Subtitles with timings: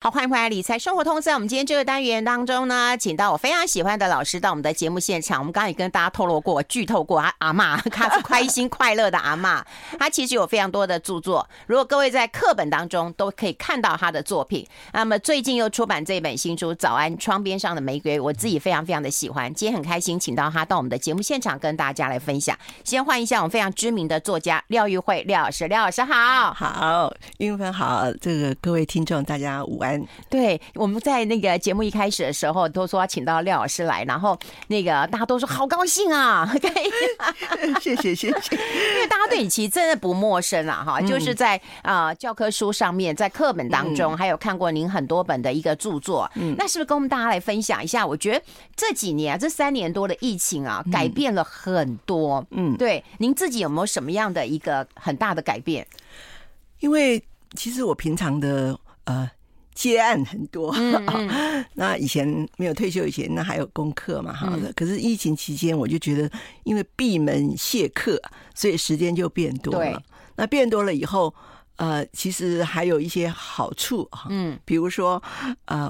[0.00, 1.20] 好，欢迎回来理财生活通。
[1.20, 5.40] 在我们今天这个单元当中呢，请到我非常喜欢的老师到我们的节目现场。
[5.40, 9.60] 我们刚刚也跟大家透露过、剧透过，阿阿嬷，她是开心快乐的阿嬷。
[9.98, 14.64] 她其实有非常多的著作，如果各位在课本当中都可以看到她的作品。
[14.92, 19.52] 那么最近又出版这本新书《早安窗边上的玫瑰》，我自己非常非常的喜欢。
[19.52, 22.56] 今天很开心，请到她到我们的节目现场跟大家来分享。
[22.84, 29.87] 先欢迎一下我们非常知名的作家廖玉慧廖老师，廖老师好，好，英文好，这个各位听众大家午安，
[30.28, 30.60] 对。
[30.74, 34.38] 我们在那个节目一开始的时候都说要请到廖老师来，然后
[34.68, 36.50] 那个大家都说好高兴啊，
[37.80, 48.06] 谢谢谢谢，因为大家对你其实真的不陌生了哈，就是在啊教科书上面，在课本当中，还有看过您很多本的一个著作，嗯，那是不是跟我们大家来分享一下？
[48.06, 48.42] 我觉得
[48.76, 55.86] 这几年啊，这三年多的疫情啊，改变了很多，嗯，对，您自己有没有什么样的一个很大的改变？
[56.80, 57.22] 因为
[57.56, 59.30] 其实我平常的呃。
[59.78, 60.74] 接案很多，
[61.74, 64.72] 那以前没有退休以前，那还有功课嘛，好的。
[64.72, 66.28] 可是疫情期间，我就觉得
[66.64, 68.20] 因为闭门谢客，
[68.56, 70.02] 所以时间就变多了。
[70.34, 71.32] 那变多了以后，
[71.76, 75.22] 呃，其实还有一些好处哈，嗯，比如说
[75.66, 75.88] 呃，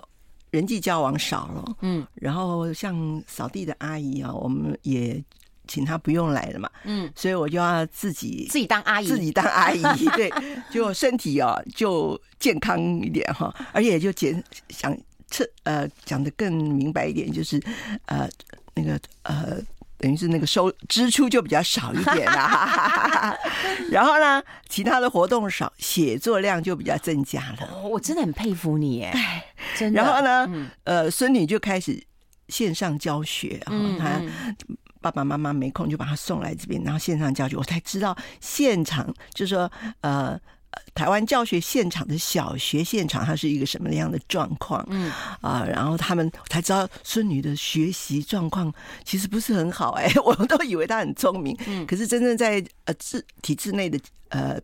[0.50, 5.24] 人际交往少了，嗯，然后像扫地的阿姨啊，我们也。
[5.68, 9.82] 请他不用来了嘛，嗯，所以我就要自己自己当阿姨，自己当阿姨，
[10.16, 10.32] 对，
[10.70, 14.96] 就身体哦就健康一点哈，而且就减想
[15.28, 17.62] 测呃讲的更明白一点，就是
[18.06, 18.28] 呃
[18.74, 19.58] 那个呃
[19.98, 23.36] 等于是那个收支出就比较少一点啦，
[23.90, 27.68] 然后呢其他的活动少，写作量就比较增加了。
[27.70, 29.44] 哦，我真的很佩服你哎，
[29.76, 30.00] 真的。
[30.00, 32.02] 然后呢，嗯、呃孙女就开始
[32.48, 34.22] 线上教学，然后她。
[35.00, 40.38] 爸爸妈妈没空就把他送来这边，然后线上教学，我才知道现场就是说，呃，
[40.94, 44.84] 台湾教学现场的小学现场，它是一个什么样的状况？
[44.90, 45.10] 嗯
[45.40, 48.72] 啊、呃，然后他们才知道孙女的学习状况
[49.04, 53.98] 其实不是很好，哎， 我都以为她很聪明，嗯，可是真正在呃制体制内的
[54.28, 54.60] 呃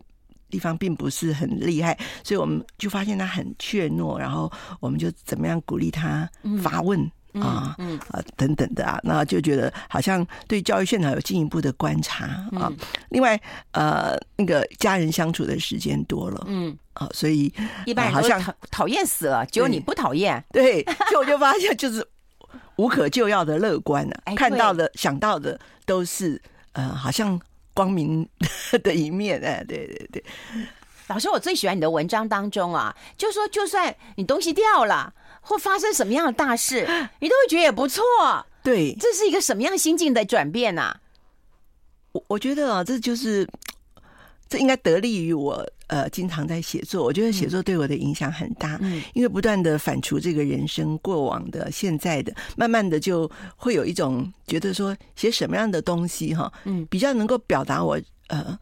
[0.49, 6.29] 地方并不是很厉害，所以我们就发现她很怯懦，然后我们就怎么样鼓励她
[6.61, 6.99] 发问。
[6.99, 12.25] 嗯啊，嗯啊，等等的啊，那就觉得好像对教育现场有进一步的观察
[12.57, 12.71] 啊。
[13.09, 13.39] 另外，
[13.71, 17.53] 呃，那个家人相处的时间多了，嗯啊，所以
[17.85, 20.43] 一般人好像讨讨厌死了，只有你不讨厌。
[20.51, 22.05] 对，就我就发现就是
[22.77, 26.41] 无可救药的乐观了，看到的、想到的都是
[26.73, 27.39] 呃，好像
[27.73, 28.27] 光明
[28.83, 29.39] 的一面。
[29.41, 30.23] 哎，对对对。
[31.07, 35.13] 老师，我最喜欢你的文章当中啊，就说就算你东西掉了。
[35.47, 36.81] 或发生什么样的大事，
[37.21, 38.03] 你都会觉得也不错。
[38.63, 41.01] 对，这是一个什么样心境的转变呢、啊？
[42.13, 43.47] 我我觉得啊，这就是
[44.49, 47.03] 这应该得力于我呃，经常在写作。
[47.03, 58.57] 我觉得写作对我的影响很大，嗯，因为不断的反刍这个人生过往的、现在的，慢慢的就会有一种觉得说，写什么样的东西哈，嗯，比较能够表达我呃。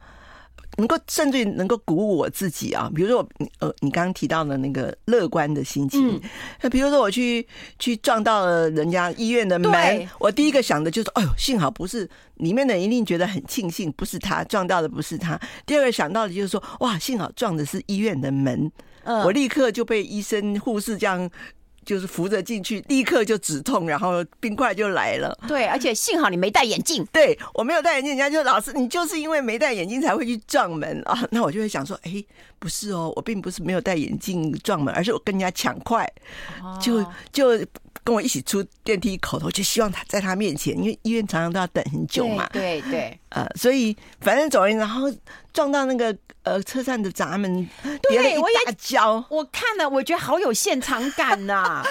[0.78, 6.20] 能够甚至于能够鼓舞我自己啊，比如说我呃，你刚刚提到的那个乐观的心情，
[6.62, 7.48] 那、嗯、比如说我去
[7.78, 15.40] 去撞到了人家医院的门，我第一个想的就是，哎呦，幸好不是里面的人一定觉得很庆幸，不是他撞到的，不是他。
[15.66, 18.72] 第二个想到的就是说，哇，幸好撞的是医院的门，
[19.04, 21.30] 嗯、我立刻就被医生护士这样。
[21.86, 25.38] 就是扶着进去，立刻就止痛，然后冰块就来了。
[25.48, 27.06] 对，而且幸好你没戴眼镜。
[27.12, 31.26] 对，我没有戴眼镜，人家就老师，你就是因为没戴眼镜才会去撞门啊。
[31.32, 32.24] 那我就会想说，哎，
[32.60, 36.10] 不是哦，我并不是没有戴眼镜撞门，而是我跟人家抢快，
[36.82, 37.50] 就就
[38.04, 42.50] 跟我一起出电梯口头，就希望他在他面前，因为医院常常都要等很久嘛。
[42.52, 42.92] 对对。
[42.92, 45.12] 对呃，所以反正走人，然后
[45.52, 47.68] 撞到那个呃车站的闸门，
[48.08, 49.26] 跌了一大跤。
[49.28, 51.84] 我看了，我觉得好有现场感呐、啊。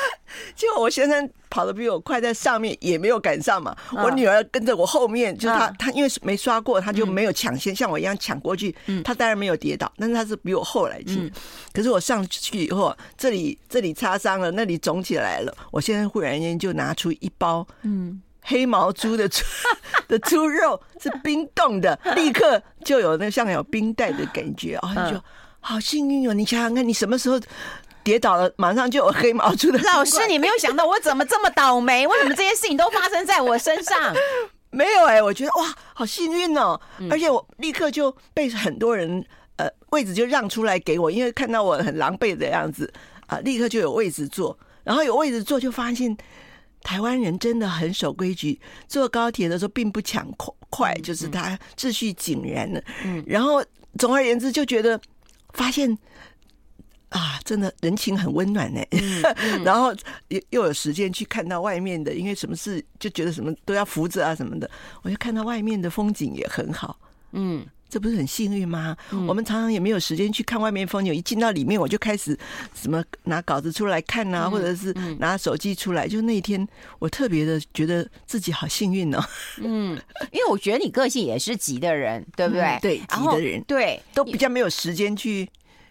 [0.54, 3.76] 结果我先生跑得比我快，在上面也没有赶上嘛。
[3.90, 8.72] 我女儿跟着我后面，就是她，她因为没刷过，她就没有抢先，像我一样抢过去。
[9.04, 11.28] 她当然没有跌倒，但是她是比我后来进。
[11.72, 15.52] 可是我上去以后，这里这里擦伤了，那里肿起来了。
[15.72, 18.22] 我现在忽然间就拿出一包，嗯。
[18.52, 19.42] 黑毛猪的猪
[20.06, 24.92] 的猪肉是冰冻的，立刻就有那像有冰袋的感觉啊！
[24.94, 25.24] 你就
[25.60, 26.34] 好幸运哦！
[26.34, 27.40] 你想想看，你什么时候
[28.04, 29.78] 跌倒了，马上就有黑毛猪的。
[29.78, 32.06] 老师，你没有想到我怎么这么倒霉？
[32.06, 34.14] 为什么这些事情都发生在我身上？
[34.70, 36.78] 没有哎、欸，我觉得哇，好幸运哦！
[37.10, 39.24] 而且我立刻就被很多人
[39.56, 42.92] 呃位置就让出来给我，因为看到我很狼狈的样子
[43.28, 46.14] 啊，立刻就有位置坐，然后有位置坐就发现。
[46.82, 50.30] 台湾人真的很守规矩，坐高铁的时候并不抢
[50.70, 52.82] 快，就是他秩序井然的。
[53.04, 53.64] 嗯，然后
[53.98, 55.00] 总而言之，就觉得
[55.52, 55.96] 发现
[57.08, 58.80] 啊，真的人情很温暖呢。
[58.90, 59.94] 嗯嗯、 然后
[60.28, 64.70] 又又有时间去看到外面的，因为什么事就觉得什么都要扶着啊什么的，
[65.02, 66.98] 我就看到外面的风景也很好。
[67.32, 67.66] 嗯。
[67.92, 68.96] 这不是很幸运吗？
[69.10, 72.34] 嗯、我们常常也没有时间去看外面风景，一进到里面我就开始
[72.74, 76.06] 什么拿稿子出来看呐、啊，嗯、或者是拿手机出来。
[76.06, 76.66] 嗯、就那一天，
[76.98, 79.22] 我特别的觉得自己好幸运哦。
[79.58, 80.00] 嗯，
[80.30, 82.62] 因为我觉得你个性也是急的人，对不对？
[82.62, 85.46] 嗯、对，急的人，对，都比较没有时间去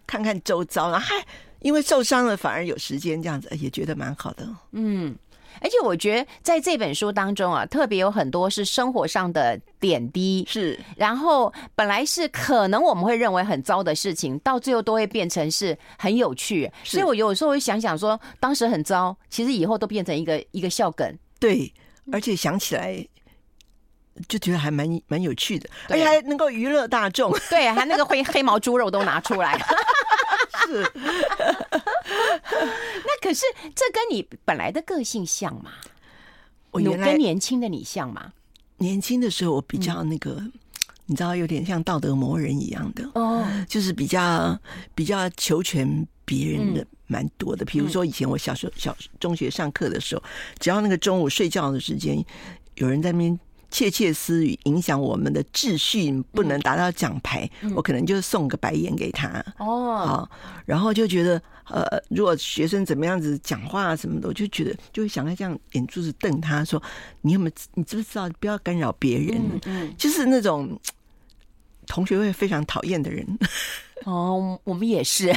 [0.07, 1.23] 看看周遭，然后还
[1.59, 4.49] 因为受伤了，反而有时间这样子，也觉得蛮好的。
[4.71, 5.15] 嗯。
[5.59, 10.79] 而且我觉得在这本书当中啊，特别有很多是生活上的点滴，是。
[10.95, 16.71] 然后本来是可能我们会认为很糟的事情，到最后都会变成是很有趣。
[16.83, 21.17] 所以我有时候会想想说，当时很糟，其实以后都变成一个一个笑梗。
[21.39, 21.73] 对，
[22.11, 23.05] 而且想起来
[24.27, 27.31] 就觉得还蛮蛮有趣的，而且还能够娱乐大众。
[27.49, 29.59] 对，还那个黑黑毛猪肉都拿出来。
[30.65, 30.91] 是。
[33.21, 33.45] 那可是
[33.75, 35.71] 这跟你本来的个性像吗？
[36.71, 38.33] 我原来跟年轻的你像吗？
[38.77, 40.51] 年轻的时候我比较那个，嗯、
[41.05, 44.59] 你知道，有点像道德魔人一样的哦，就是比较
[44.95, 47.63] 比较求全别人的蛮多的。
[47.65, 50.23] 比如说以前我小时候小中学上课的时候，
[50.59, 52.23] 只要那个中午睡觉的时间，
[52.75, 53.39] 有人在那边。
[53.71, 60.29] 窃窃私语影响我们的秩序，不能达到奖牌，嗯、我可能就送个白眼给他哦。
[60.65, 66.81] 然后就觉得，呃，如果学生怎么样子讲话什么的，我就觉得就会想要这样眼珠子瞪他说
[67.21, 67.51] ：“你有没有？
[67.73, 70.79] 你知不知道不要干扰别人？”嗯嗯、就是那种
[71.87, 73.25] 同学会非常讨厌的人。
[74.05, 75.33] 哦，我们也是。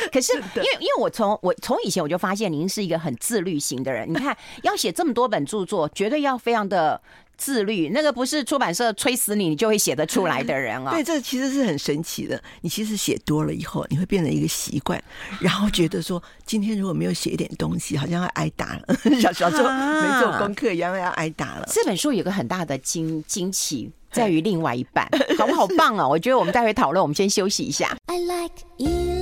[0.12, 4.10] 可是，因为因为我从我从以前我就发现您是一个很自律型的人。
[4.10, 7.00] 你看， 要写这么多本著作，绝对要非常的
[7.36, 7.90] 自律。
[7.90, 10.92] 那个不是出版社催死你，你就会写得出来的人啊。
[10.94, 12.42] 对，这其实是很神奇的。
[12.60, 15.02] 你其实写多了以后，你会变成一个习惯，
[15.40, 18.96] 然后觉得说，今天如果没有写一点东西，好像要挨打了。
[19.20, 21.68] 小小时候没做功课一样，要挨打了。
[21.70, 25.08] 这本书有个很大的惊惊奇，在于另外一半，
[25.38, 26.06] 好不好棒啊？
[26.06, 27.96] 我觉得我们待会讨论，我们先休息一下。
[28.06, 29.19] I like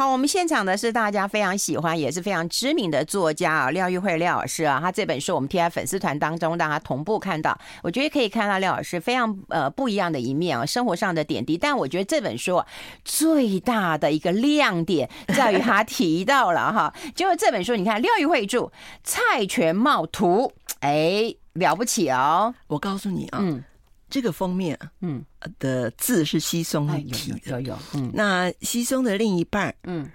[0.00, 7.54] 好，我们现场的是大家非常喜欢，也是非常知名的作家啊，廖玉慧廖老师啊，他这本书我们贴在粉丝团当中，大家同步看到。
[7.82, 11.58] 我觉得可以看到廖老师非常呃不一样的一面啊，生活上的点滴。
[11.58, 12.66] 但我觉得这本书啊，
[13.04, 15.06] 最大的一个亮点
[15.36, 18.60] 在于他提到了哈，就是这本书，你看廖玉慧著
[19.04, 20.50] 《蔡全茂图》，
[20.80, 22.54] 哎，了不起哦！
[22.68, 23.62] 我告诉你啊，嗯。
[24.10, 25.24] 这个封面，嗯，
[25.58, 30.10] 的字是稀松体的，有有，嗯，那稀松的另一半，嗯，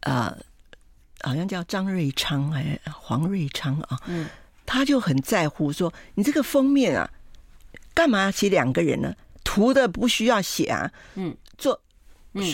[0.00, 0.36] 啊，
[1.22, 4.28] 好像叫张瑞昌还是黄瑞昌啊，嗯，
[4.66, 7.10] 他就很在乎说，你这个封面啊，
[7.94, 9.14] 干嘛写两个人呢？
[9.42, 11.80] 图的不需要写啊，嗯，做，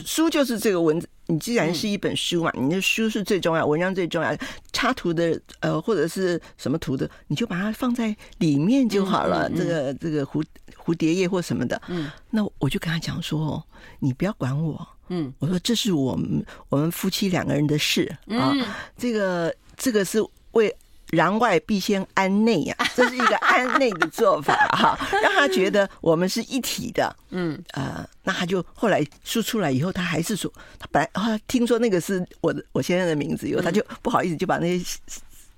[0.06, 1.08] 书就是这个文字。
[1.30, 4.34] 你既然是一本书嘛，你的书是最重要，文章最重要，
[4.72, 9.48] 插图的呃或者是什么图的，你就把它放在里面就好了。
[9.50, 10.42] 这个这个蝴
[10.82, 13.62] 蝴蝶叶或什么的，嗯，那我就跟他讲说，
[13.98, 18.52] 你不要管我，嗯，我说这是我们我们夫妻两个人的事啊，
[18.96, 20.74] 这个这个是为。
[21.12, 27.16] 攘外必先安内呀， 这是一个安内的做法哈，让他觉得我们是一体的。
[27.30, 34.98] 嗯，呃，那他就后来输出来以后，他还是说，他本来他听说那个是我的我先生的名字以后，他就不好意思就把那些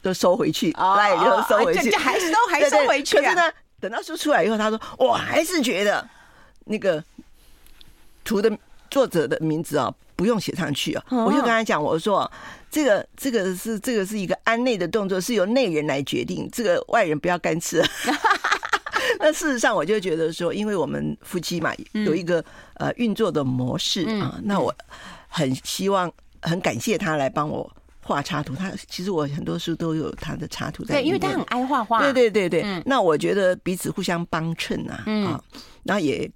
[0.00, 3.16] 都收回去，哎，就收回去，还是都还收回去。
[3.16, 3.42] 可是呢，
[3.80, 6.08] 等到输出来以后，他说我还是觉得
[6.66, 7.02] 那个
[8.22, 8.56] 图的
[8.88, 9.92] 作者的名字啊。
[10.16, 11.02] 不用写上去啊！
[11.08, 12.30] 我就跟他讲，我说
[12.70, 17.82] 这个这个是这个是一个安内的动作，是由内人来决定，这个外人不要干涉。
[19.18, 24.74] 那事实上，我就觉得说，因为我们夫妻嘛，有一个呃运作的模式啊，那我
[25.28, 26.10] 很希望
[26.42, 27.70] 很感谢他来帮我
[28.02, 28.54] 画插图。
[28.54, 32.00] 他其实我很多书都有他的插图在，对，因为他很爱画画。
[32.00, 35.42] 对对对对，那我觉得彼此互相帮衬啊啊，
[35.82, 36.30] 然后也。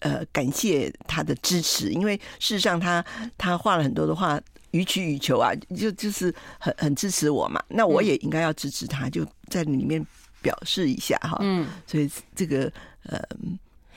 [0.00, 3.04] 呃，感谢他的支持，因为事实上他
[3.36, 7.60] 他画了很多的画，予取予求啊，就就是很很支持我嘛。
[7.66, 10.06] 那我也应该要支持他，就在里面
[10.42, 11.36] 表示一下哈。
[11.40, 12.70] 嗯，所以这个
[13.04, 13.20] 呃。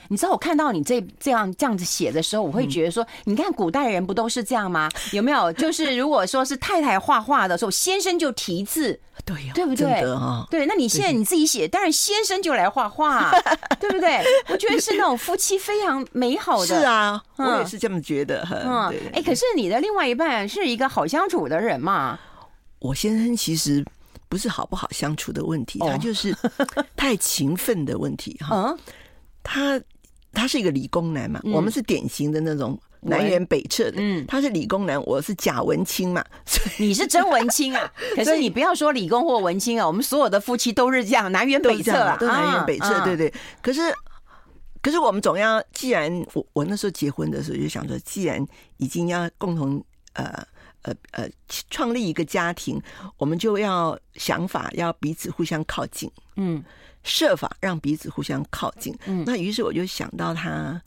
[0.08, 4.90] 你知道我看到你这这样这样子写的时候，我会觉得说，你看古代人不都是这样吗？
[5.12, 5.50] 有没有？
[5.52, 10.04] 就是如果说是太太画画的时候，先生就题字，对呀，对不对？
[10.50, 13.30] 对，那你现在你自己写，当然先生就来画画，
[13.80, 14.22] 对不对？
[14.48, 16.66] 我觉得是那种夫妻非常美好的。
[16.66, 18.46] 是啊，我也是这么觉得。
[18.50, 22.18] 嗯，哎，可是你的另外一半是一个好相处的人嘛？
[22.80, 23.82] 我先生其实
[24.32, 26.34] 不是好不好相处的问题，他就是
[26.96, 28.74] 太勤奋的问题哈。
[29.42, 29.78] 他。
[30.34, 33.96] 他是一个理工男嘛，我们是典型的那种南辕北辙的。
[33.98, 37.92] 嗯，他是理工男，我是假文青嘛， 所以你是真文青啊。
[38.16, 43.30] 可是你不要说理工或文青啊，我们所有的夫妻都是这样，南辕北辙啊，都南辕北辙，对对。
[43.60, 43.82] 可是。
[44.80, 48.42] 可是我们总要，既然我我那时候结婚的时候就想说，既然
[48.78, 49.84] 已经要共同
[50.14, 50.42] 呃
[50.82, 51.28] 呃呃
[51.70, 52.80] 创立一个家庭，
[53.16, 56.62] 我们就要想法要彼此互相靠近，嗯，
[57.02, 58.96] 设法让彼此互相靠近。
[59.06, 60.80] 嗯，那于是我就想到他，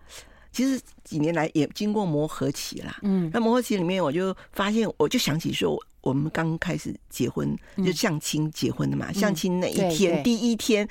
[0.52, 10.88] 其实几年来也经过磨合期啦，嗯，那磨合期里面我就发现，我就想起说，我们刚开始结婚就相亲结婚的嘛，相亲那一天第一天。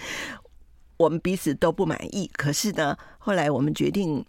[0.97, 4.25] 我们彼此都不满意，可是呢，后来我们决定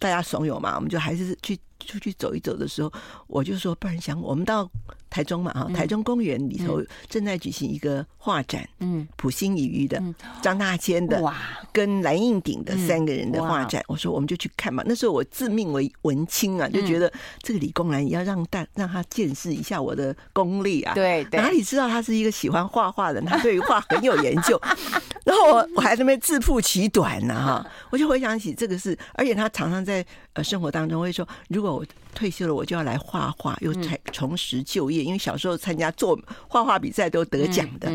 [0.00, 2.92] 大家怂恿嘛，我们就还是去出去走一走的时候，
[3.26, 4.70] 我就说，不然想我们到。
[5.16, 10.02] 台中嘛，哈，台中公园里头正在举行一个画展，嗯，普心畬喻的
[10.42, 11.34] 张大千的哇，
[11.72, 14.82] 跟蓝印鼎的三个人的画展，我说我们就去看嘛。
[14.84, 20.92] 那时候我自命为文青啊，就觉得这个李工男也要让大让他见识一下我的功力啊。
[20.92, 24.60] 对，哪里知道他是一个喜欢画画的人，他 对于画很有研究。
[25.24, 30.04] 然后我我还在那边自曝其短呢，哈，我就回想起这个事，而且他常常在
[30.34, 35.05] 呃生活当中会说，如果我退休了，我就要来画画，又重重拾就业。
[35.06, 37.90] 因为小时候参加做画画比赛都得奖的，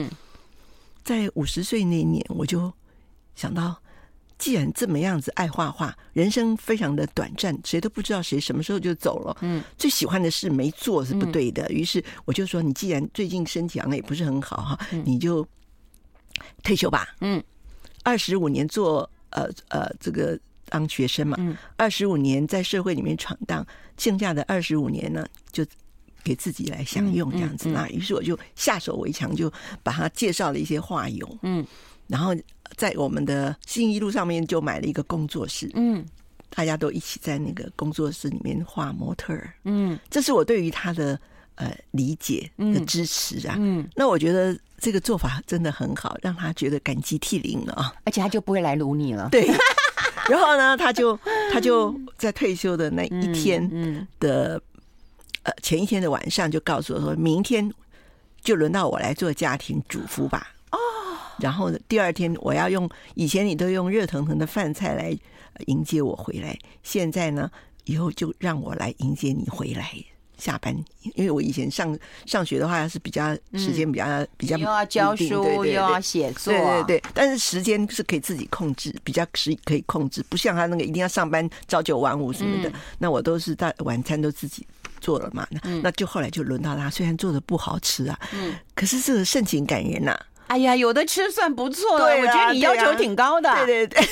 [1.03, 2.71] 在五十岁那年，我就
[3.35, 3.75] 想到，
[4.37, 9.35] 既然这么样子爱画画，人生非常的短暂，谁都不知道谁什么时候就走了。
[9.41, 15.45] 嗯，最喜欢的事没做是不对的，于是我就说，你既然最近身体好像也不是很好哈，你就
[16.63, 17.15] 退休吧。
[17.19, 17.43] 嗯，
[18.03, 20.39] 二十五年做呃呃这个
[20.69, 21.37] 当学生嘛，
[21.77, 23.65] 二十五年在社会里面闯荡，
[23.97, 25.65] 剩下的二十五年呢就。
[26.23, 29.51] 给自己来享用这样子，那于是我就下手为强，就
[29.83, 31.65] 把他介绍了一些画友，嗯，
[32.07, 32.35] 然后
[32.75, 36.05] 在我们的信义路上面就买了一个工作室，嗯，
[36.49, 41.19] 大家都一起在那个工作室里面画模特儿，嗯，这是我对于他的
[41.55, 49.47] 呃理解的支持啊，嗯，那我觉得这个做法真的很好，让他觉得感激涕零了啊，而且他就不会来撸你了，对，
[50.29, 51.17] 然后呢，他就
[51.51, 54.61] 他就在退休的那一天的。
[55.43, 57.73] 呃，前一天的晚上就告诉我说，明天
[58.41, 60.53] 就轮到我来做家庭主妇吧。
[60.71, 60.77] 哦，
[61.39, 65.17] 然后第二天我要用以前你都用热腾腾的饭菜来
[65.65, 67.49] 迎接我回来，现在呢，
[67.85, 69.91] 以后就让我来迎接你回来
[70.37, 70.75] 下班。
[71.15, 75.25] 因为我以前上上学的话是比较时间比较、嗯、比较又要教书
[75.65, 82.69] 又要写作，对对对，但是时间是可以自己控制，比较是可以控制，不像他那个一定要上班朝九晚五什么的。
[82.69, 84.65] 嗯、那我都是大晚餐都自己。
[85.01, 85.45] 做了嘛？
[85.51, 90.17] 那那就后来就轮到他，虽然做的不好吃啊，嗯，可是这个盛情感人呐。
[90.47, 92.05] 哎呀，有的吃算不错了。
[92.05, 93.53] 我觉得你要求挺高的。
[93.65, 94.09] 对对对。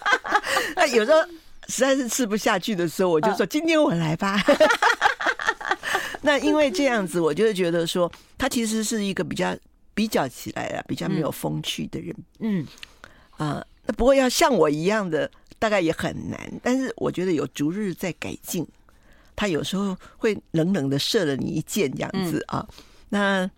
[0.76, 1.22] 那有时候
[1.68, 4.38] 实在是吃不下去的时候，我就说今天我来吧。
[6.20, 9.56] 那因为这样子，我就觉得说他其实是一个比较
[9.94, 12.14] 比较起来啊，比较没有风趣的人。
[12.40, 12.66] 嗯
[13.38, 16.38] 啊，那不过要像我一样的，大概也很难。
[16.62, 18.68] 但是我觉得有逐日在改进。
[19.34, 22.66] 他有时候会冷冷的射了你一箭，这样子啊。
[22.68, 22.74] 嗯、
[23.08, 23.50] 那，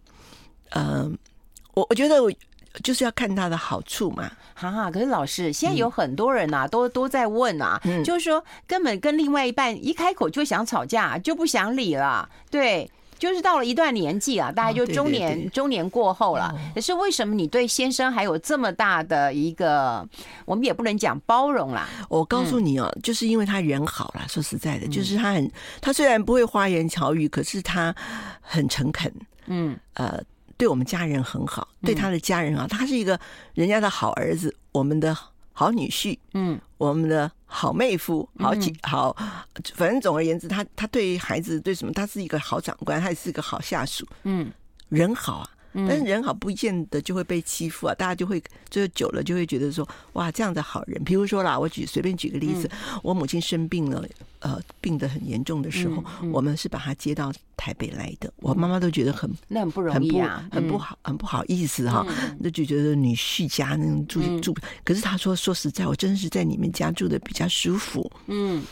[0.70, 1.10] 呃，
[1.74, 2.32] 我我觉得我
[2.82, 4.30] 就是要看他的好处嘛。
[4.54, 12.90] 哈哈，可是老师，现在有很多人呐、啊，嗯、都都在问啊，嗯、就是说根本跟另外一半一开口就想吵架，就不想理了，对。
[13.22, 16.52] 就是到了一段年纪啊，大概就中年，哦、对对对中年过后了。
[16.74, 20.04] 可是为什么你对先生还有这么大的一个，
[20.44, 21.88] 我们也不能讲包容啦。
[22.08, 24.26] 我告诉你哦，嗯、就是因为他人好啦。
[24.26, 25.48] 说实在的，就是他很，
[25.80, 27.94] 他虽然不会花言巧语，可是他
[28.40, 29.14] 很诚恳。
[29.46, 30.20] 嗯，呃，
[30.56, 33.16] 对我们家人很好，对他的家人啊，他是一个
[33.54, 35.16] 人家的好儿子，我们的。
[35.54, 39.16] 好女婿，嗯，我们的好妹夫，好几好，
[39.76, 44.52] 反正总而言之，他他对孩子对什么，他是一个好长官，他也是一个好下属，嗯，
[44.88, 45.48] 人好啊。
[45.74, 51.02] 但是人好不见得就会被欺负啊，大家就会就久了就会觉得说，哇，这样的好人。
[51.04, 52.70] 比如说啦，我举随便举个例子，
[53.02, 54.04] 我母亲生病了，
[54.40, 58.32] 呃，病得很严重的时候，我们是把她接到台北来的。
[58.36, 62.06] 我妈妈都觉得很那很不容易啊，很不好，很不好意思哈，
[62.38, 64.54] 那就觉得女婿家那种住住。
[64.84, 68.10] 可是她说，说实在，我真的是在你们家住的比较舒服。
[68.26, 68.62] 嗯。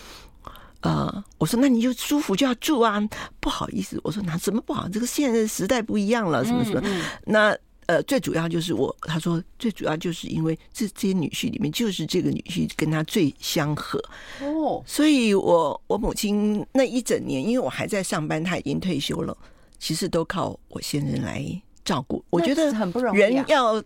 [0.82, 3.00] 呃，我说那你就舒服就要住啊，
[3.38, 4.88] 不好意思，我说那什么不好？
[4.88, 6.80] 这个现在时代不一样了，什么什么？
[6.84, 14.02] 嗯嗯、那呃，最主要就是我，他说最主要就是因为这这些女婿里面，就是这个女婿跟他最相合
[14.40, 19.36] 哦，所以我我母亲那一整年，因为我还在上班，他已经退休了，
[19.78, 21.44] 其实都靠我先生来
[21.84, 22.24] 照顾。
[22.30, 23.82] 我觉得很不容易，人要。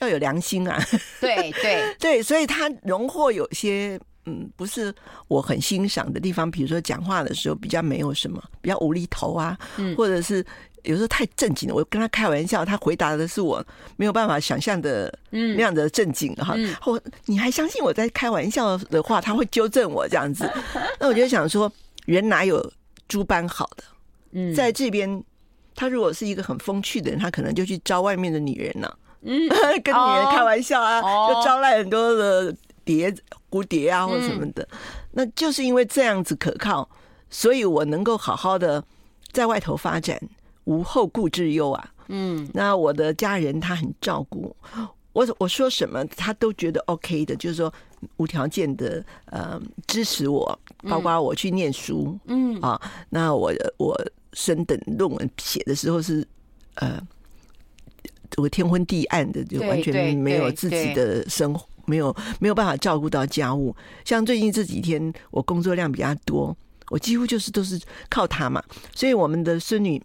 [0.00, 0.76] 要有良心啊。
[1.20, 4.94] 对对 对，所以他荣获有些嗯，不是
[5.28, 10.44] 我很欣赏的地方，比如说讲话的时候比较没有什么，比较无厘头啊，嗯、或者是
[10.82, 11.74] 有时候太正经了。
[11.74, 13.62] 我跟他开玩笑，他回答的是我
[13.96, 16.56] 没有办法想象的那样的正经哈。
[16.80, 20.50] 或、嗯、你还相信我在开玩笑的话，他会纠正我这样子。
[20.98, 21.70] 那我就想说，
[22.06, 22.72] 人哪有
[23.06, 23.84] 诸般好的？
[24.32, 25.22] 嗯，在这边，
[25.74, 28.96] 他如果是一个很风趣的人，他可能就去招外面的女人呢、啊。
[29.26, 29.48] 嗯，
[29.82, 32.56] 跟女人开玩笑啊，哦、就招来很多的。
[32.84, 33.14] 蝶
[33.50, 34.78] 蝴蝶啊，或什么的，嗯、
[35.12, 36.88] 那就是因为这样子可靠，
[37.30, 38.84] 所以我能够好好的
[39.32, 40.20] 在外头发展，
[40.64, 41.90] 无后顾之忧啊。
[42.08, 44.54] 嗯，那我的家人他很照顾
[45.12, 47.72] 我，我说什么他都觉得 OK 的，就是说
[48.16, 53.98] 无条件的呃支持我，包括我去念书，嗯啊，那我我
[54.32, 56.26] 升等论文写的时候是
[56.74, 57.00] 呃，
[58.36, 61.66] 我天昏地暗的，就完全没有自己的生活。
[61.86, 63.74] 没有没有办法照顾到家务，
[64.04, 66.56] 像最近这几天我工作量比较多，
[66.90, 68.62] 我几乎就是都是靠他嘛。
[68.94, 70.02] 所以我们的孙女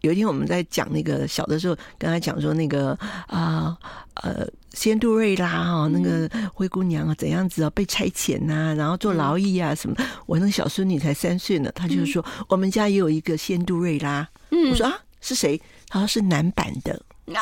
[0.00, 2.90] 有一天我们在讲那个小的时候，跟他讲说那个
[3.26, 3.74] 啊
[4.22, 9.96] 呃，呃仙度瑞拉哈，那个灰姑娘啊怎样子啊被差遣呐、啊，然后做劳役啊什么。
[10.26, 14.28] 我那个小孙女才三岁呢，她就说我们家也有一个仙度瑞拉。
[14.50, 15.58] 我说啊是谁？
[15.88, 16.92] 她说是男版的
[17.28, 17.40] 啊。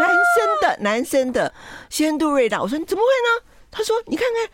[0.00, 1.52] 男生的男生的
[1.88, 3.46] 仙度瑞达，我说你怎么会呢？
[3.70, 4.50] 他说你看看，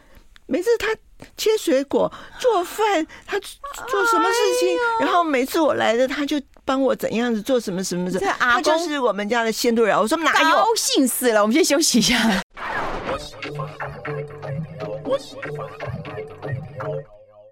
[0.46, 0.88] 每次他
[1.36, 8.18] 切水果、做饭，他做什么事情，然后每次我来的，他就帮我怎样子做什么什么的。
[8.38, 10.00] 他就是我们家的仙度瑞拉。
[10.00, 10.56] 我说哪有？
[10.56, 12.16] 高兴死了，我们先休息一下。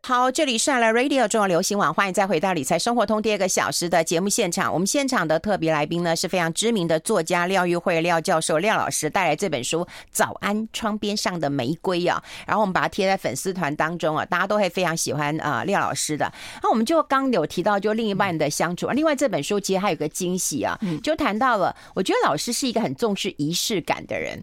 [0.08, 4.72] 好，这里是爱来 Radio 中央流行网，欢迎再回到理财生活通第二个小时的节目现场。
[4.72, 16.32] 我们现场的特别来宾呢是非常知名的作家廖玉慧廖教授廖老师带来这本书《早安窗边上的玫瑰》啊，然后我们把它贴在粉丝团当中啊，大家都会非常喜欢啊廖老师的。
[16.62, 24.42] 那我们就刚有提到就另一半的相处，另外这本书其实还有个惊喜啊，就谈到了，我觉得老师是一个很重视仪式感的人。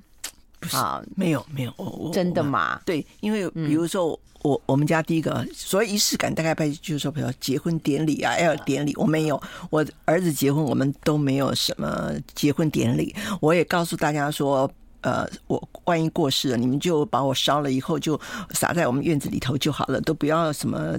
[0.70, 2.80] 好，没有没有，真的吗？
[2.86, 4.20] 对，因为比如说。
[4.46, 9.42] 我我们家第一个所谓仪式感，大概就是说，比如结婚典礼啊，要典礼，我没有。
[9.72, 13.16] 我儿子结婚，我们都没有什么结婚典礼。
[13.42, 20.96] 我也告诉大家说，呃，我万一过世了，你们就把我烧了以后，就撒在我们院子里头就好了，都不要什么。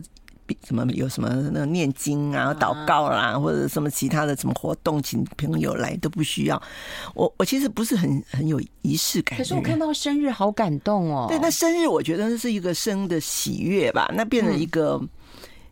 [0.67, 6.61] 什么有什么那个念经啊、祷告啦、啊，或者什么其他的什么活动，请朋友来都不需要。
[7.15, 9.39] 我我其实不是很很有仪式感。
[9.39, 11.27] 可是我看到生日好感动哦。
[11.29, 15.09] 对，那生日我觉得那是一个生的喜悦吧，那变成一个、嗯、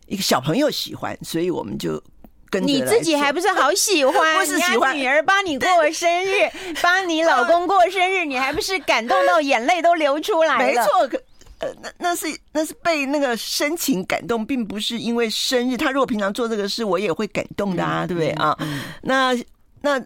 [0.07, 2.01] 一个小朋友喜欢，所以我们就
[2.49, 4.13] 跟你自己还不是好喜欢？
[4.39, 6.49] 不是喜欢女儿帮你过生日，
[6.81, 10.81] 帮你老公过生日，你还不是感动到眼泪都流出来了？
[11.09, 11.19] 没错。
[11.59, 15.77] 呃，那那是那是被那个深情感动，并不是因为生日。
[15.77, 18.57] 他如果平常做这个事，我也会感动的啊，对不对啊？
[19.03, 19.33] 那
[19.81, 19.99] 那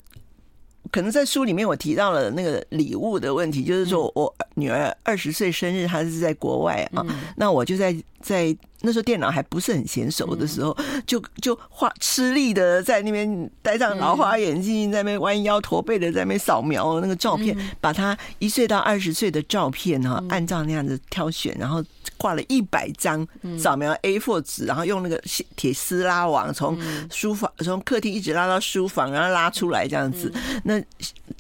[0.91, 8.55] 可能在书里面我提到了那个礼物的问题，就是说我女儿二十岁生日，她是在国外啊，那我就在在。
[8.81, 21.83] 那时候电脑还不是很娴熟的时候，就就画吃力的在那边戴上老花眼镜，在那边弯腰驼背的在那边扫描那个照片，把他一岁到二十岁的照片哈，按照那样子挑选，然后
[22.17, 25.21] 挂了一百张扫描 A4 纸，然后用那个
[25.57, 26.77] 铁丝拉网从
[27.11, 30.81] 书房从客厅一直拉到书房，然后拉出来这样子，那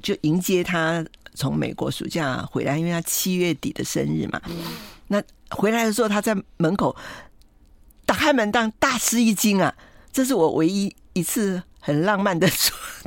[0.01, 4.41] 就迎接他从美国暑假回来，因为他七月底的生日嘛，
[5.07, 6.93] 那回来的时候他在门口。
[8.09, 9.71] 打开门当大吃一惊啊！
[10.11, 12.49] 这是我唯一一次很浪漫的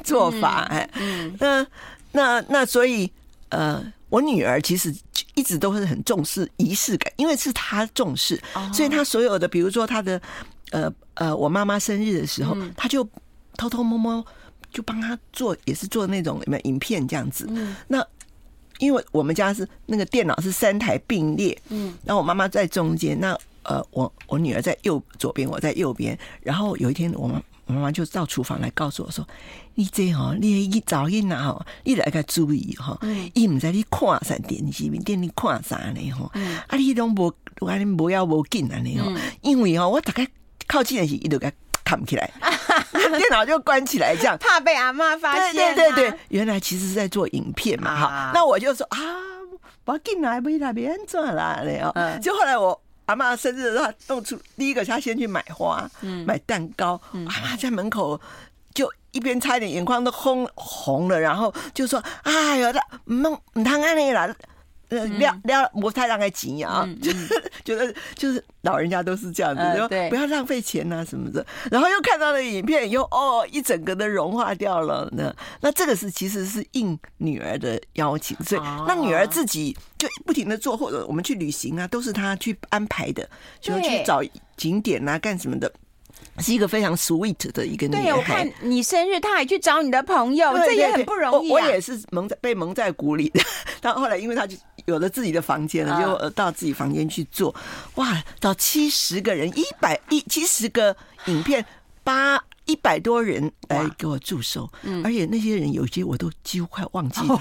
[0.04, 0.88] 做做法哎。
[0.94, 1.66] 嗯，那
[2.12, 3.10] 那那所以
[3.48, 4.94] 呃，我女儿其实
[5.34, 8.40] 一直都是很重视仪式感，因为是她重视，
[8.72, 10.22] 所以她所有的，比如说她的
[10.70, 13.02] 呃呃，我妈妈生日的时候，她就
[13.56, 14.24] 偷偷摸摸
[14.72, 17.50] 就帮她做，也是做那种什么影片这样子。
[17.88, 18.06] 那
[18.78, 23.36] 因为我们家是那个电脑是三台并列，嗯，然后我妈妈在中间，那。
[23.64, 26.18] 呃，我我女儿在右左边，我在右边。
[26.42, 29.26] 然后有一天，我妈我妈妈就到厨房来告诉我说
[29.74, 32.98] ：“你这哈，你一早一拿哈，你得要注意哈，
[33.34, 36.30] 伊唔知你看啥电视，电你看啥呢哈？
[36.66, 39.06] 啊，你拢无，我讲你无要无紧啊你哈，
[39.42, 40.26] 因为哈，我大概
[40.66, 41.50] 靠近的时，伊就给
[41.84, 42.28] 扛起来，
[43.16, 45.74] 电脑就关起来，这样怕被阿妈发现。
[45.74, 48.32] 对对对，原来其实是在做影片嘛哈。
[48.34, 48.98] 那我就说啊，
[49.84, 51.94] 我进来不来别转啦，你哦。
[52.20, 52.82] 就后来我。
[53.12, 55.86] 阿妈生日的时候，弄出第一个，他先去买花，
[56.26, 56.98] 买蛋糕。
[57.12, 58.18] 阿妈在门口
[58.72, 62.80] 就一边差一点眼眶都红红了，然后就说：“哎呦，那
[63.30, 64.34] 唔唔通安尼啦。”
[64.92, 65.08] 呃，
[65.42, 71.44] 不要不太浪费钱啊， 就是 觉得就是老人家都是这样子，就不要浪费钱啊什么的。
[71.70, 75.08] 然后又看到了影片，又哦一整个的融化掉了。
[75.12, 83.26] 呢那这个是其实是应女儿的邀请，所以那女儿自己就不停的做，或者我们去旅行啊，都是她去安排的，
[83.60, 84.22] 就去找
[84.58, 85.72] 景点啊，干什么的。
[86.38, 88.02] 是一个非常 sweet 的一个女孩。
[88.04, 91.52] 对，我看你生日，她还去找你的朋友，这也很不容易啊。
[91.52, 93.40] 我也是蒙在被蒙在鼓里的。
[93.82, 97.54] 但后来，因为她就有了自己的房间了，就到自己房间去做。
[97.96, 101.64] 哇，找七十个人，一百一七十个影片，
[102.04, 102.42] 八。
[102.66, 104.70] 一百多人来给我助手，
[105.02, 107.36] 而且那些人有些我都几乎快忘记了，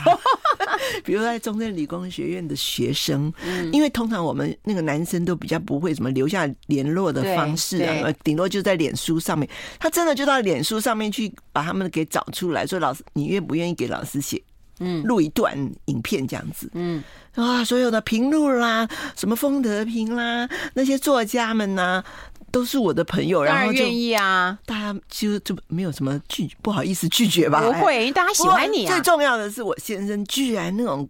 [1.06, 3.32] 比如在中正理工学院的学生，
[3.72, 9.48] 因为通常我们那个男生都比较不会什么留下联络的方式啊，顶多就在脸书上面，
[9.80, 14.42] 他真的就到脸书上面去把他们给找出来，说老师，你愿不愿意给老师写，
[14.82, 17.02] 嗯，录一段影片这样子，嗯，
[17.36, 22.06] 啊，所有的评论啦，什么风德平啦，那些作家们呐、啊。
[22.52, 27.62] 都是我的朋友，然后愿意啊，大家就就没有什么拒不好意思拒绝吧？
[27.62, 28.92] 不会，因为大家喜欢你啊。
[28.92, 31.08] 最重要的是，我先生居然那种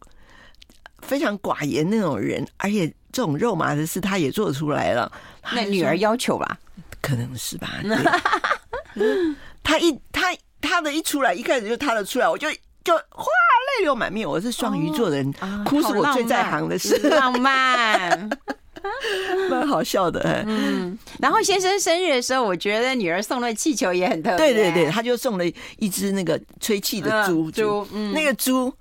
[0.99, 5.11] 非常寡言那种人，而且这种肉麻的事他也做出来了。
[5.51, 6.59] 那女儿要求吧？
[7.01, 7.81] 可能是吧。
[9.63, 10.27] 他一他
[10.61, 12.47] 他的一出来，一开始就他的出来，我就
[12.83, 13.25] 就哗
[13.79, 14.27] 泪流满面。
[14.27, 15.33] 我是双鱼座的人，
[15.65, 18.29] 哭是我最在行的事，浪漫。
[19.47, 20.97] 蛮好笑的，欸，嗯。
[21.19, 24.37] 然后先生生日的时候，我觉得女儿送了气球也很特别。
[24.37, 25.45] 对对对，他就送了
[25.77, 28.73] 一只那个吹气的猪猪，那个猪，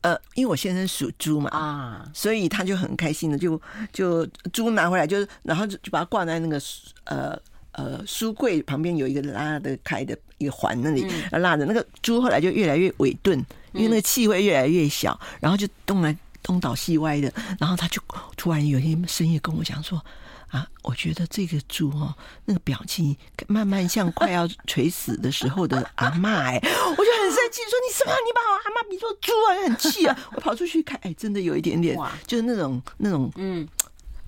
[0.00, 3.60] 呃，因为我先生属猪嘛，啊，所以他就很开心的，就
[3.92, 6.60] 就猪拿回来，就然后就就把它挂在那个
[7.04, 7.38] 呃
[7.76, 13.38] 呃书柜旁边有一个拉的开的一个环那里，拉着那个猪后来就越来越萎顿，
[13.72, 16.14] 因为那个气味越来越小，然后就东来。
[16.42, 18.00] 东倒西歪的，然后他就
[18.36, 20.00] 突然有一天深夜跟我讲说
[20.46, 23.16] ：“啊，我觉得这个猪哦，那个表情
[23.48, 28.12] 慢慢像快要垂死的时候的阿嬷哎， 我就很生气，说你什么？
[28.24, 29.66] 你把我阿嬷比作猪啊？
[29.66, 30.16] 很气啊！
[30.36, 33.66] 我跑出去看，哎，真的有一点点，就是那种那种嗯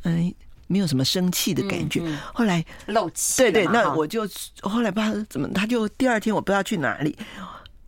[0.02, 0.34] 嗯，
[0.68, 2.00] 没有什么生气的感觉。
[2.33, 4.28] 后来漏气，对对，那我就
[4.62, 7.18] 后来不知道怎么，他就第二天我不知道去哪里，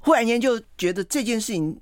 [0.01, 1.81] 忽然间就觉得这件事情。”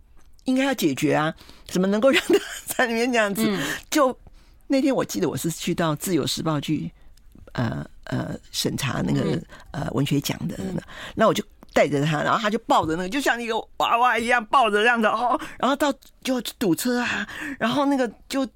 [0.48, 1.34] 应该要解决啊！
[1.66, 2.34] 怎么能够让他
[2.64, 3.44] 在里面这样子？
[3.46, 4.18] 嗯、就
[4.66, 6.90] 那天我记得我是去到《自由时报》去，
[7.52, 9.38] 呃呃审查那个
[9.72, 10.56] 呃文学奖的，
[11.14, 15.92] 那我就带着他，然后他就抱着那个，就像一个娃娃一样抱着这样子哦，然后到
[16.24, 18.48] 就堵车啊，然后那个就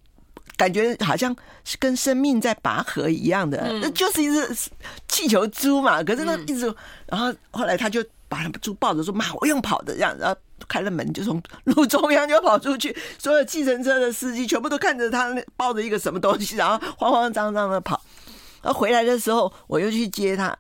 [0.57, 1.35] 感觉好像
[1.65, 4.71] 是跟生命在拔河一样的，那、嗯、就是一只
[5.09, 6.03] 气球猪嘛。
[6.03, 6.75] 可是那一直，
[7.07, 10.37] 然后后来他就把猪抱着说：“妈，我用跑的这样。”然后。
[10.69, 18.01] 开了门就从路中央就跑出去，所有计程车的司机全部都看着他抱着一个什么东西，然后慌慌张张的跑。
[18.63, 20.57] 然后回来的时候，我又去接他。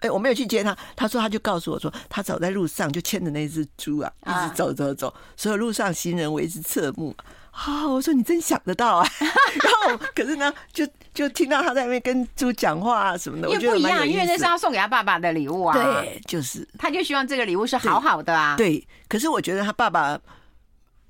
[0.00, 7.14] 哎，我没有去接他，他说他就告诉我说，他走在路上就牵着那只猪啊，一直走走走，所有路上行人为之侧目。
[7.54, 7.86] 啊！
[7.86, 9.08] 我说你真想得到啊！
[9.20, 15.74] 然后可是呢，就就听到他在那边跟猪讲话啊什么的，我觉得不一样，因为那是他送给他爸爸的礼物啊。
[15.74, 18.56] 对，就是他就希望这个礼物是好好的啊。
[18.56, 20.18] 对，可是我觉得他爸爸，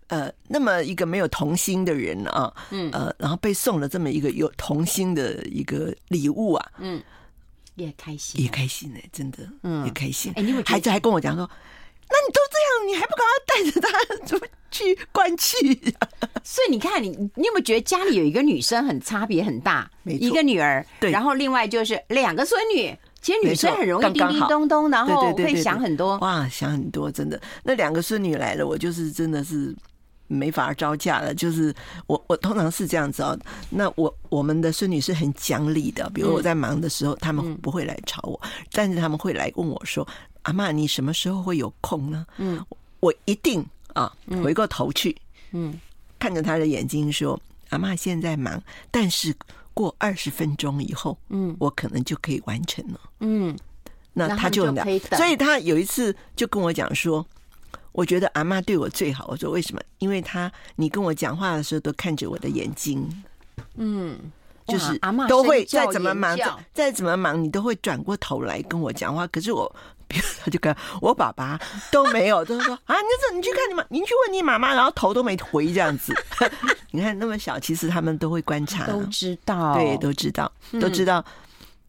[0.09, 7.02] 呃，那么一个没有童心的人啊，嗯呃，然后被送了这么一个有童心的一个礼物啊，嗯，
[7.76, 10.30] 也开心，也开心呢，真的，嗯，也开心。
[10.37, 11.48] 哎，孩子还跟我讲说。
[12.09, 15.57] 那你都这样，你还不赶快带着他出去关气？
[16.45, 19.90] 所以你看，你你有没有觉得家里有一个女生很差别很大？
[20.05, 22.97] 一个女儿，对，然后另外就是两个孙女。
[23.23, 26.19] 其实女生很容易叮叮咚咚，然后会想很多。
[26.19, 27.40] 哇，想很多，真的。
[27.62, 29.75] 那两个孙女来了，我就是真的是
[30.27, 31.35] 没法招架了。
[31.35, 31.75] 就是
[32.07, 33.35] 我我通常是这样子哦。
[33.71, 38.38] 那我我们的孙女是很讲理的，比如我在忙的时候，他们不会来吵我，
[38.73, 40.07] 但是他们会来问我说。
[40.44, 42.24] 阿妈，你什么时候会有空呢？
[42.38, 42.64] 嗯，
[43.00, 44.11] 我一定啊，
[44.42, 45.14] 回过头去，
[45.52, 45.78] 嗯，
[46.18, 49.35] 看着他的眼睛说：“阿妈现在忙，但是
[49.74, 53.54] 过二十分钟以后，嗯，我可能就可以完成了。”嗯，
[54.14, 54.72] 那他就
[55.12, 57.26] 所以他有一次就跟我讲说
[57.92, 59.80] ：“我觉得阿妈对我最好。”我说：“为什么？
[59.98, 63.24] 因为他你跟我讲话的时候都看着我的眼睛。”
[63.76, 64.18] 嗯。
[64.66, 69.26] 就是阿妈都会再怎么忙，再再怎么忙，你都会转过头来跟我讲话。
[69.26, 69.70] 可是我，
[70.09, 71.59] 比如他就跟我爸爸
[71.90, 76.14] 都没有，都说啊，你这你去看你妈，您去问你妈妈，然后头都没回这样子。
[76.93, 81.25] 你看那么小，其实他们都会观察，都知道，对，都知道，都知道。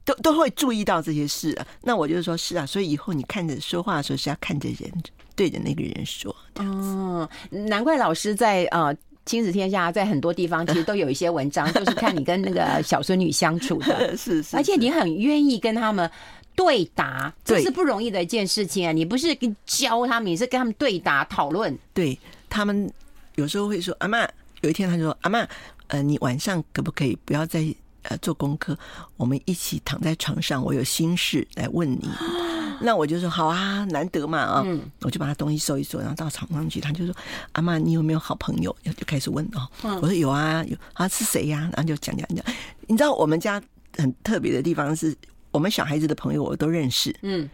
[0.05, 1.65] 都都会注意到这些事啊。
[1.81, 4.91] 那我就说是啊，所以以后你看着说话的时候是要看着人，
[5.35, 6.35] 对着那个人说。
[6.57, 16.07] 哦，难怪老师在呃亲子天下，在很多地方其实都有一些文章， 就是看你跟那个小孙女相处的，是是，而且你很愿意跟他们
[16.55, 18.91] 对答，这是不容易的一件事情啊。
[18.91, 21.77] 你不是跟教他们，你是跟他们对答讨论。
[21.93, 22.17] 对
[22.49, 22.91] 他们
[23.35, 24.27] 有时候会说：“阿妈，
[24.61, 25.47] 有一天他就说：‘阿妈，
[25.87, 27.63] 呃，你晚上可不可以不要再……’”
[28.07, 28.77] 呃，做功课，
[29.17, 32.07] 我们一起躺在床上，我有心事来问你。
[32.79, 36.79] 那我就说好啊，难得嘛啊，嗯、我就把他东西收一收，然后到床上去。
[36.79, 37.15] 他就说
[37.53, 39.67] ：“阿妈，你有没有好朋友？”就开始问哦。
[39.81, 41.61] 嗯、我说有啊，有啊，是谁呀？
[41.75, 42.45] 然后就讲讲讲。
[42.85, 43.59] 你知道我们家
[43.97, 45.11] 很特别的地方是，
[45.55, 47.15] 我们小孩子的朋友我都认识。
[47.21, 47.49] 嗯。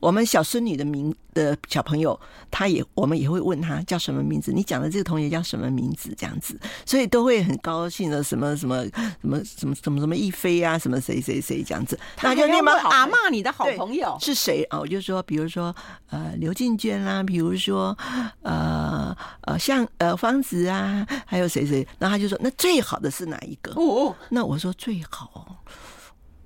[0.00, 2.18] 我们小孙女的名的小朋友，
[2.50, 4.52] 他也我们也会问他叫什么名字？
[4.52, 6.14] 你讲的这个同学叫什么名字？
[6.14, 11.98] 这样子，所以都会很高兴的，什么什么什么什么什么什么一飞啊，什么谁谁谁这样子。
[12.20, 14.78] 那就那么阿骂，你的好朋友是谁啊？
[14.78, 15.74] 我就说，比如说
[16.10, 17.96] 呃刘静娟啦，比如说
[18.42, 21.86] 呃呃像呃方子啊，还有谁谁？
[21.98, 23.72] 然后他就说，那最好的是哪一个？
[23.80, 25.62] 哦，那我说最好。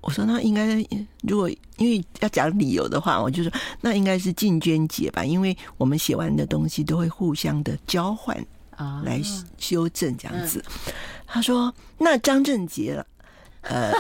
[0.09, 0.83] 我说那应该，
[1.21, 8.35] 如果因为要讲理由的话，我就说那应该是进捐节吧，因为我们写完的东西都会互相的交换
[8.75, 9.21] 啊，来
[9.59, 10.65] 修正这样子。
[11.27, 13.07] 他说那张正杰了，
[13.61, 13.93] 呃，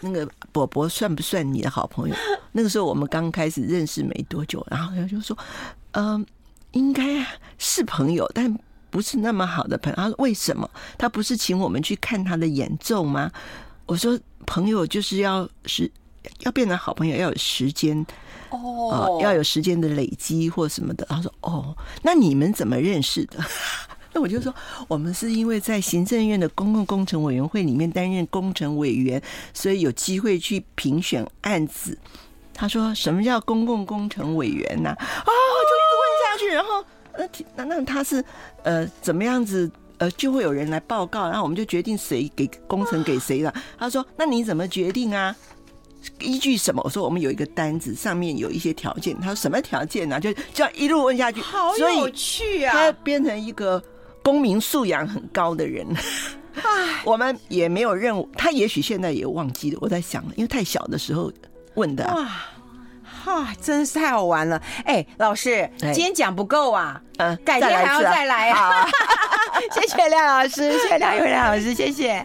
[0.00, 2.16] 那个伯伯算不算你的好朋友？
[2.52, 5.36] 那个时候我们刚开始认识没多久，然后他就说，
[5.90, 6.24] 嗯，
[6.70, 7.22] 应该
[7.58, 9.96] 是朋友，但不是那么好的朋友。
[9.96, 10.70] 他说为什么？
[10.96, 13.30] 他不是请我们去看他的演奏吗？
[13.84, 14.18] 我说。
[14.48, 15.90] 朋友就是要是
[16.40, 18.04] 要变成好朋友，要有时间
[18.48, 21.06] 哦，要有时间的累积或什么的。
[21.08, 23.38] 他说：“哦，那你们怎么认识的？”
[24.14, 24.52] 那我就说
[24.88, 31.96] ：“我们是因为在行政院的公共工程委员会里面担任工程委员，所以有机会去评选案子。”
[32.54, 34.96] 他说：“什么叫公共工程委员呢？”啊，
[35.68, 36.82] 就一直问下去，然后
[37.18, 38.24] 那那那他是
[38.62, 39.70] 呃怎么样子？
[39.98, 43.52] 呃，就会有人来报告，然后我们就决定谁给工程给谁了。
[43.78, 45.34] 他说：“那你怎么决定啊？
[46.20, 52.72] 依据什么？”我说：“我们有一个单子，上面有一些条件。”他说：“什么条件呢、啊？”就这样一路问下去，好有趣啊！
[52.72, 53.82] 他变成一个
[54.22, 55.86] 公民素养很高的人。
[56.54, 59.78] 唉， 我们也没有任务，他也许现在也忘记了。
[59.80, 61.32] 我在想，因为太小的时候
[61.74, 62.54] 问的、啊。
[63.62, 64.60] 真是太好玩了！
[64.84, 68.86] 哎、欸，老师，今天讲不够啊，嗯，改天还要再来啊！
[69.72, 72.24] 谢谢廖老师，谢谢廖玉兰老师，谢谢。